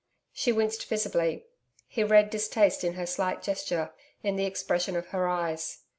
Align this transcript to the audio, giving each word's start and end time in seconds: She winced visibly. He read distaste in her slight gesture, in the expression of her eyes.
She 0.33 0.51
winced 0.51 0.83
visibly. 0.89 1.45
He 1.87 2.03
read 2.03 2.31
distaste 2.31 2.83
in 2.83 2.93
her 2.93 3.05
slight 3.05 3.43
gesture, 3.43 3.93
in 4.23 4.35
the 4.35 4.45
expression 4.45 4.95
of 4.95 5.09
her 5.09 5.27
eyes. 5.27 5.83